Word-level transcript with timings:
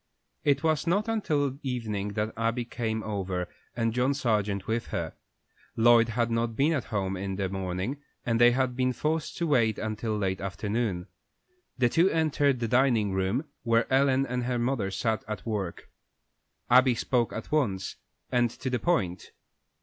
It 0.43 0.63
was 0.63 0.87
not 0.87 1.07
until 1.07 1.59
evening 1.61 2.13
that 2.13 2.33
Abby 2.35 2.65
came 2.65 3.03
over, 3.03 3.47
and 3.75 3.93
John 3.93 4.15
Sargent 4.15 4.65
with 4.65 4.87
her. 4.87 5.13
Lloyd 5.75 6.09
had 6.09 6.31
not 6.31 6.55
been 6.55 6.73
at 6.73 6.85
home 6.85 7.15
in 7.15 7.35
the 7.35 7.49
morning, 7.49 8.01
and 8.25 8.41
they 8.41 8.49
had 8.49 8.75
been 8.75 8.93
forced 8.93 9.37
to 9.37 9.45
wait 9.45 9.77
until 9.77 10.17
late 10.17 10.41
afternoon. 10.41 11.05
The 11.77 11.87
two 11.87 12.09
entered 12.09 12.61
the 12.61 12.67
dining 12.67 13.11
room, 13.11 13.45
where 13.61 13.85
Ellen 13.93 14.25
and 14.25 14.45
her 14.45 14.57
mother 14.57 14.89
sat 14.89 15.23
at 15.27 15.45
work. 15.45 15.87
Abby 16.67 16.95
spoke 16.95 17.31
at 17.31 17.51
once, 17.51 17.97
and 18.31 18.49
to 18.49 18.71
the 18.71 18.79
point. 18.79 19.29